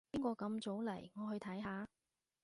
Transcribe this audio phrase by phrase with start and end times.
[0.11, 1.11] 邊個咁早嚟？
[1.13, 1.87] 我去睇下